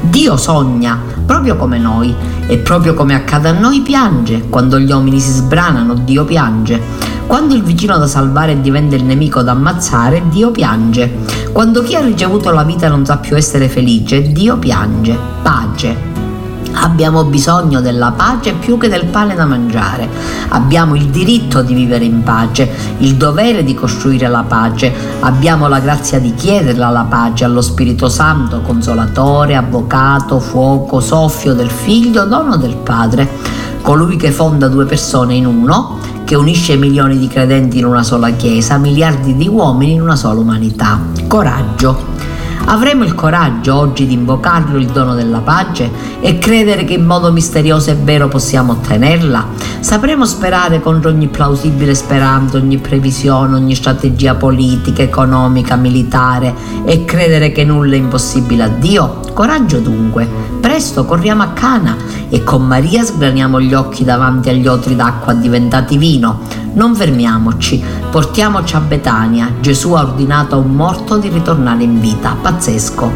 [0.01, 2.13] Dio sogna, proprio come noi,
[2.47, 4.49] e proprio come accade a noi piange.
[4.49, 6.81] Quando gli uomini si sbranano, Dio piange.
[7.27, 11.17] Quando il vicino da salvare diventa il nemico da ammazzare, Dio piange.
[11.51, 15.15] Quando chi ha ricevuto la vita non sa più essere felice, Dio piange.
[15.43, 16.16] Pace.
[16.73, 20.07] Abbiamo bisogno della pace più che del pane da mangiare.
[20.49, 24.93] Abbiamo il diritto di vivere in pace, il dovere di costruire la pace.
[25.21, 31.69] Abbiamo la grazia di chiederla la pace allo Spirito Santo, consolatore, avvocato, fuoco, soffio del
[31.69, 33.29] Figlio, dono del Padre.
[33.81, 38.31] Colui che fonda due persone in uno, che unisce milioni di credenti in una sola
[38.31, 40.99] Chiesa, miliardi di uomini in una sola umanità.
[41.27, 42.16] Coraggio.
[42.69, 47.31] Avremo il coraggio oggi di invocarlo il dono della pace e credere che in modo
[47.31, 49.47] misterioso e vero possiamo ottenerla?
[49.79, 56.53] Sapremo sperare contro ogni plausibile speranza, ogni previsione, ogni strategia politica, economica, militare
[56.83, 59.26] e credere che nulla è impossibile a Dio?
[59.37, 60.27] Coraggio dunque,
[60.59, 61.95] presto corriamo a Cana
[62.27, 66.39] e con Maria sgraniamo gli occhi davanti agli otri d'acqua diventati vino
[66.73, 69.53] non fermiamoci, portiamoci a Betania.
[69.59, 72.35] Gesù ha ordinato a un morto di ritornare in vita.
[72.41, 73.11] Pazzesco.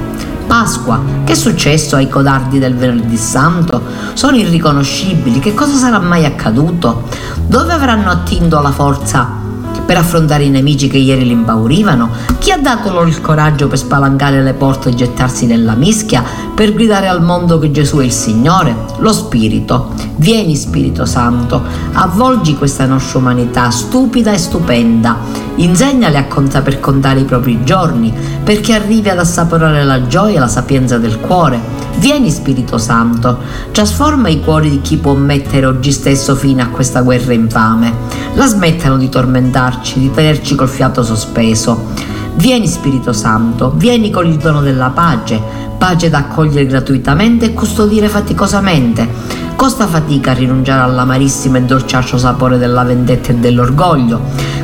[0.45, 3.81] Pasqua, che è successo ai codardi del venerdì santo?
[4.13, 7.07] Sono irriconoscibili, che cosa sarà mai accaduto?
[7.47, 9.40] Dove avranno attinto la forza
[9.85, 12.09] per affrontare i nemici che ieri li impaurivano?
[12.39, 16.23] Chi ha dato loro il coraggio per spalancare le porte e gettarsi nella mischia,
[16.55, 18.75] per gridare al mondo che Gesù è il Signore?
[18.97, 19.93] Lo Spirito.
[20.17, 21.61] Vieni Spirito Santo,
[21.93, 25.17] avvolgi questa nostra umanità stupida e stupenda,
[25.55, 30.39] insegnale a conta per contare i propri giorni, perché arrivi ad assaporare la gioia e
[30.39, 31.59] la sapienza del cuore.
[31.97, 33.39] Vieni Spirito Santo,
[33.71, 37.93] trasforma i cuori di chi può mettere oggi stesso fine a questa guerra infame.
[38.35, 41.89] La smettano di tormentarci, di tenerci col fiato sospeso.
[42.35, 45.39] Vieni Spirito Santo, vieni con il dono della pace,
[45.77, 49.39] pace da accogliere gratuitamente e custodire faticosamente.
[49.55, 54.19] Costa fatica rinunciare all'amarissimo e dolciaccio sapore della vendetta e dell'orgoglio.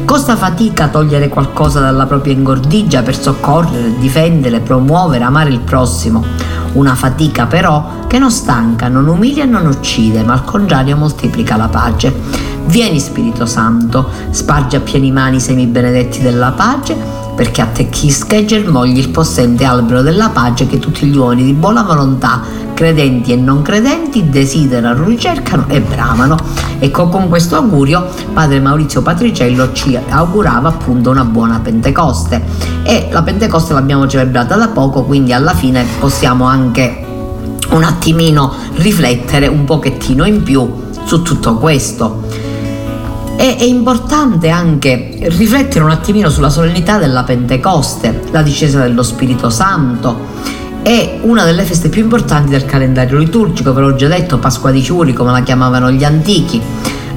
[0.08, 6.24] Costa fatica togliere qualcosa dalla propria ingordigia per soccorrere, difendere, promuovere, amare il prossimo.
[6.76, 11.58] Una fatica però che non stanca, non umilia e non uccide, ma al contrario moltiplica
[11.58, 12.16] la pace.
[12.68, 16.96] Vieni Spirito Santo, spargi a pieni mani i semi benedetti della pace,
[17.38, 21.84] perché attecchisca e germogli il possente albero della pace che tutti gli uomini di buona
[21.84, 22.42] volontà,
[22.74, 26.36] credenti e non credenti, desiderano, ricercano e bramano.
[26.80, 32.44] Ecco, con questo augurio padre Maurizio Patriciello ci augurava appunto una buona Pentecoste
[32.82, 37.06] e la Pentecoste l'abbiamo celebrata da poco, quindi alla fine possiamo anche
[37.70, 40.68] un attimino riflettere un pochettino in più
[41.04, 42.24] su tutto questo.
[43.38, 49.52] E, è importante anche riflettere un attimino sulla solennità della Pentecoste, la discesa dello Spirito
[49.52, 50.18] Santo.
[50.82, 54.82] È una delle feste più importanti del calendario liturgico, ve l'ho già detto, Pasqua di
[54.82, 56.62] Ciuri, come la chiamavano gli antichi.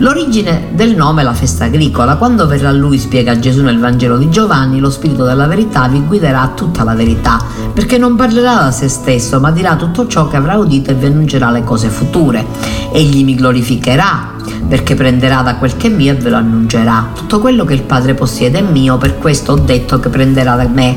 [0.00, 2.16] L'origine del nome è la festa agricola.
[2.16, 6.40] Quando verrà lui, spiega Gesù nel Vangelo di Giovanni, lo Spirito della verità vi guiderà
[6.40, 7.38] a tutta la verità,
[7.74, 11.04] perché non parlerà da se stesso, ma dirà tutto ciò che avrà udito e vi
[11.04, 12.46] annuncerà le cose future.
[12.92, 14.36] Egli mi glorificherà,
[14.66, 17.10] perché prenderà da quel che è mio e ve lo annuncerà.
[17.14, 20.66] Tutto quello che il Padre possiede è mio, per questo ho detto che prenderà da
[20.66, 20.96] me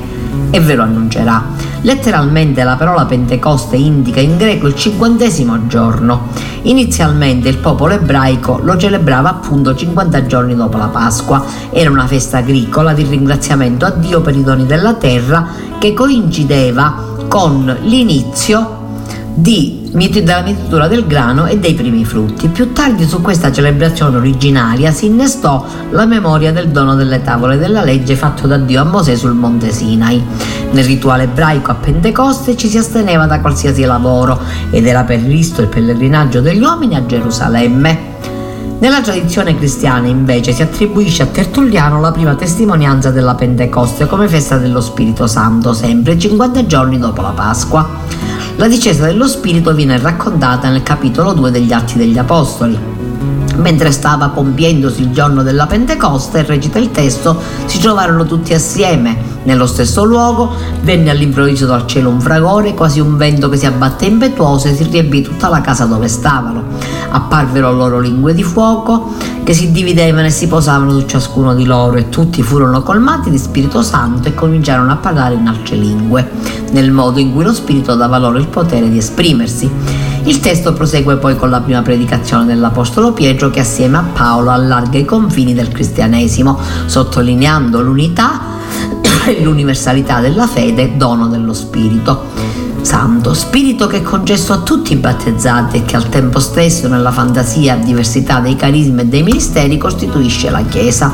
[0.49, 1.43] e ve lo annuncerà.
[1.83, 6.29] Letteralmente la parola Pentecoste indica in greco il cinquantesimo giorno.
[6.63, 11.43] Inizialmente il popolo ebraico lo celebrava appunto 50 giorni dopo la Pasqua.
[11.71, 15.45] Era una festa agricola di ringraziamento a Dio per i doni della terra
[15.77, 18.79] che coincideva con l'inizio
[19.33, 22.47] di della mietitura del grano e dei primi frutti.
[22.47, 27.83] Più tardi su questa celebrazione originaria si innestò la memoria del dono delle tavole della
[27.83, 30.23] legge fatto da Dio a Mosè sul monte Sinai.
[30.73, 35.67] Nel rituale ebraico a Pentecoste ci si asteneva da qualsiasi lavoro ed era previsto il
[35.67, 38.11] pellegrinaggio degli uomini a Gerusalemme.
[38.79, 44.57] Nella tradizione cristiana invece si attribuisce a Tertulliano la prima testimonianza della Pentecoste come festa
[44.57, 47.87] dello Spirito Santo, sempre 50 giorni dopo la Pasqua.
[48.55, 52.92] La discesa dello Spirito viene raccontata nel capitolo 2 degli Atti degli Apostoli.
[53.55, 59.67] Mentre stava compiendosi il giorno della Pentecoste, recita il testo, si trovarono tutti assieme nello
[59.67, 60.51] stesso luogo,
[60.81, 64.83] venne all'improvviso dal cielo un fragore, quasi un vento che si abbatte impetuoso e si
[64.83, 66.63] riempì tutta la casa dove stavano.
[67.09, 71.97] Apparvero loro lingue di fuoco che si dividevano e si posavano su ciascuno di loro
[71.97, 76.29] e tutti furono colmati di Spirito Santo e cominciarono a parlare in altre lingue,
[76.71, 80.02] nel modo in cui lo Spirito dava loro il potere di esprimersi.
[80.25, 84.97] Il testo prosegue poi con la prima predicazione dell'Apostolo Pietro che assieme a Paolo allarga
[84.97, 88.39] i confini del cristianesimo, sottolineando l'unità
[89.27, 92.61] e l'universalità della fede, dono dello Spirito.
[92.83, 97.11] Santo, spirito che è concesso a tutti i battezzati e che al tempo stesso nella
[97.11, 101.13] fantasia diversità dei carismi e dei ministeri costituisce la Chiesa.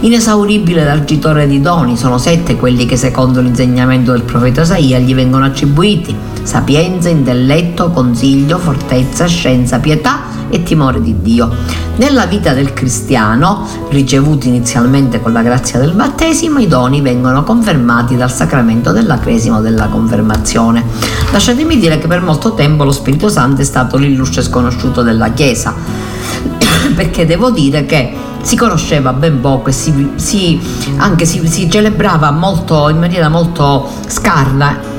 [0.00, 5.46] Inesauribile largitore di doni, sono sette quelli che secondo l'insegnamento del profeta Isaia gli vengono
[5.46, 6.14] attribuiti,
[6.46, 11.50] sapienza, intelletto, consiglio, fortezza, scienza, pietà e timore di Dio.
[11.96, 18.16] Nella vita del cristiano, ricevuti inizialmente con la grazia del battesimo, i doni vengono confermati
[18.16, 20.84] dal sacramento della cresima della confermazione.
[21.32, 25.74] Lasciatemi dire che per molto tempo lo Spirito Santo è stato l'illustre sconosciuto della Chiesa,
[26.94, 30.60] perché devo dire che si conosceva ben poco e si, si,
[30.98, 34.94] anche si, si celebrava molto, in maniera molto scarna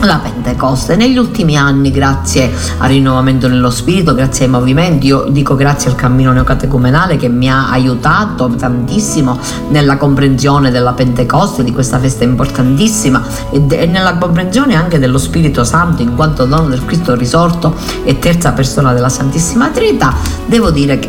[0.00, 0.96] la Pentecoste.
[0.96, 5.96] Negli ultimi anni, grazie al rinnovamento nello spirito, grazie ai movimenti, io dico grazie al
[5.96, 9.38] cammino neocatecumenale che mi ha aiutato tantissimo
[9.70, 15.18] nella comprensione della Pentecoste, di questa festa importantissima e, de- e nella comprensione anche dello
[15.18, 17.74] Spirito Santo in quanto dono del Cristo risorto
[18.04, 20.14] e terza persona della Santissima Trinità,
[20.46, 21.08] devo dire che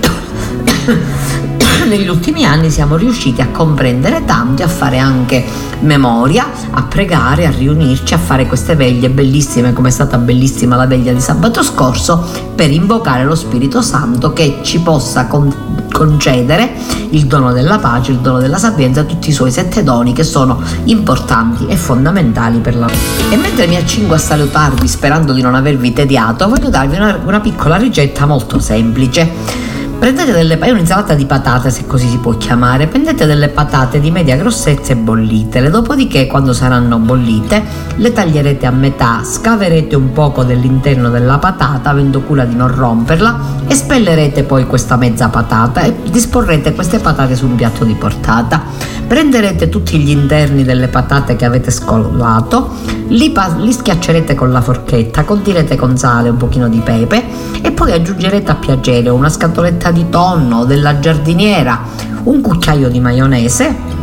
[1.88, 5.44] negli ultimi anni siamo riusciti a comprendere tanto a fare anche
[5.80, 10.86] memoria, a pregare, a riunirci, a fare queste veglie bellissime come è stata bellissima la
[10.86, 12.26] veglia di sabato scorso
[12.56, 16.74] per invocare lo Spirito Santo che ci possa con- concedere
[17.12, 20.62] il dono della pace, il dono della sapienza, tutti i suoi sette doni che sono
[20.86, 23.34] importanti e fondamentali per la vita.
[23.34, 27.40] E mentre mi accingo a salutarvi sperando di non avervi tediato, voglio darvi una, una
[27.40, 29.76] piccola ricetta molto semplice.
[30.00, 34.12] Prendete delle, è un'insalata di patate se così si può chiamare, prendete delle patate di
[34.12, 37.64] media grossezza e bollitele, dopodiché quando saranno bollite
[37.96, 43.66] le taglierete a metà, scaverete un poco dell'interno della patata avendo cura di non romperla
[43.68, 48.64] e spellerete poi questa mezza patata e disporrete queste patate su un piatto di portata.
[49.08, 52.76] Prenderete tutti gli interni delle patate che avete scollato,
[53.08, 57.24] li, li schiaccerete con la forchetta, condirete con sale, un pochino di pepe
[57.62, 61.82] e poi aggiungerete a piacere una scatoletta fetta di tonno, della giardiniera,
[62.24, 63.96] un cucchiaio di maionese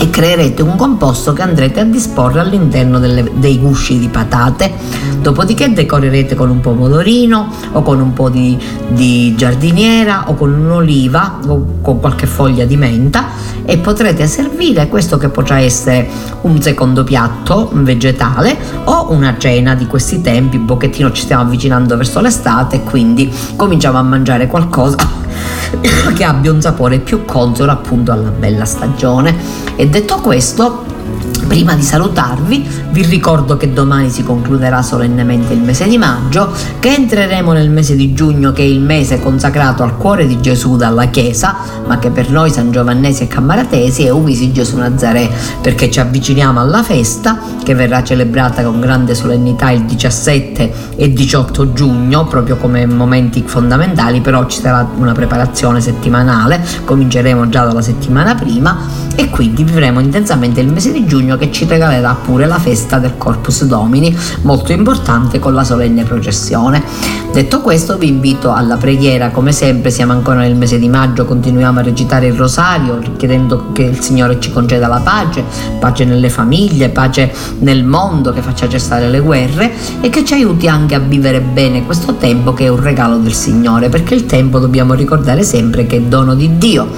[0.00, 4.72] e creerete un composto che andrete a disporre all'interno delle, dei gusci di patate.
[5.20, 8.56] Dopodiché decorerete con un pomodorino o con un po' di,
[8.88, 13.26] di giardiniera o con un'oliva o con qualche foglia di menta
[13.64, 16.08] e potrete servire questo che potrà essere
[16.42, 21.96] un secondo piatto vegetale o una cena di questi tempi, un pochettino ci stiamo avvicinando
[21.96, 25.27] verso l'estate quindi cominciamo a mangiare qualcosa
[26.14, 29.36] che abbia un sapore più consono appunto alla bella stagione.
[29.76, 30.84] E detto questo,
[31.48, 36.94] Prima di salutarvi, vi ricordo che domani si concluderà solennemente il mese di maggio, che
[36.94, 41.06] entreremo nel mese di giugno, che è il mese consacrato al cuore di Gesù dalla
[41.06, 45.30] Chiesa, ma che per noi San Giovannesi e Cammaratesi è Uvisi Gesù Nazaré,
[45.62, 51.72] perché ci avviciniamo alla festa che verrà celebrata con grande solennità il 17 e 18
[51.72, 58.34] giugno, proprio come momenti fondamentali, però ci sarà una preparazione settimanale, cominceremo già dalla settimana
[58.34, 58.76] prima
[59.14, 63.16] e quindi vivremo intensamente il mese di giugno che ci regalerà pure la festa del
[63.16, 66.82] Corpus Domini, molto importante con la solenne processione.
[67.32, 71.78] Detto questo vi invito alla preghiera, come sempre siamo ancora nel mese di maggio, continuiamo
[71.78, 75.44] a recitare il rosario chiedendo che il Signore ci conceda la pace,
[75.78, 80.68] pace nelle famiglie, pace nel mondo, che faccia cessare le guerre e che ci aiuti
[80.68, 84.58] anche a vivere bene questo tempo che è un regalo del Signore, perché il tempo
[84.58, 86.88] dobbiamo ricordare sempre che è dono di Dio.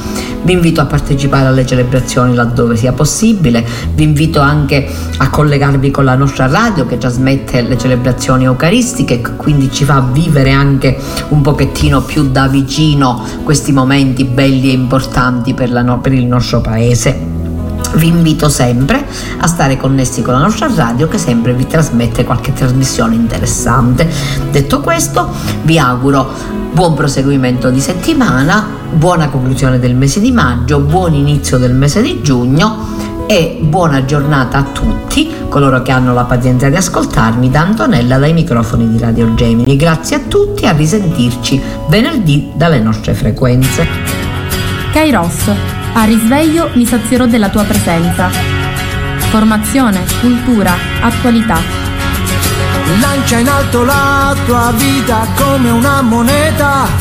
[0.43, 6.05] Vi invito a partecipare alle celebrazioni laddove sia possibile, vi invito anche a collegarvi con
[6.05, 10.97] la nostra radio che trasmette le celebrazioni eucaristiche, quindi ci fa vivere anche
[11.29, 16.61] un pochettino più da vicino questi momenti belli e importanti per, la, per il nostro
[16.61, 17.39] paese.
[17.95, 19.05] Vi invito sempre
[19.39, 24.09] a stare connessi con la nostra radio che sempre vi trasmette qualche trasmissione interessante.
[24.53, 25.29] Detto questo,
[25.63, 31.75] vi auguro buon proseguimento di settimana, buona conclusione del mese di maggio, buon inizio del
[31.75, 37.49] mese di giugno e buona giornata a tutti coloro che hanno la pazienza di ascoltarmi
[37.49, 39.77] da Antonella dai microfoni di Radio Gemini.
[39.77, 43.87] Grazie a tutti, a risentirci venerdì dalle nostre frequenze.
[44.93, 45.49] Kairos,
[45.93, 48.29] a risveglio mi sazierò della tua presenza.
[49.31, 51.61] Formazione, cultura, attualità.
[53.01, 56.99] Lancia in alto la tua vita come una moneta